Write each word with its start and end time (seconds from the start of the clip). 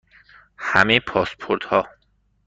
همه 0.57 0.99
پاسپورت 0.99 1.63
ها 1.65 1.87